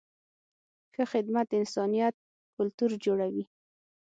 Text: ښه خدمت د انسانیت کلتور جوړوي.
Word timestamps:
ښه 0.93 1.03
خدمت 1.13 1.45
د 1.49 1.53
انسانیت 1.61 2.15
کلتور 2.55 2.91
جوړوي. 3.05 3.43